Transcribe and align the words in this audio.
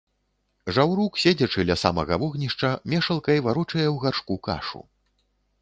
Жаўрук, 0.77 1.19
седзячы 1.23 1.65
ля 1.71 1.75
самага 1.83 2.13
вогнішча, 2.25 2.73
мешалкай 2.95 3.37
варочае 3.49 3.85
ў 3.85 3.95
гаршку 4.07 4.33
кашу. 4.49 4.87